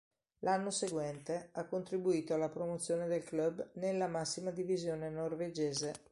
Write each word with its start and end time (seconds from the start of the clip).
L'anno 0.39 0.71
seguente, 0.71 1.49
ha 1.51 1.65
contribuito 1.65 2.33
alla 2.33 2.49
promozione 2.49 3.05
del 3.05 3.23
club 3.23 3.69
nella 3.73 4.07
massima 4.07 4.49
divisione 4.49 5.11
norvegese. 5.11 5.93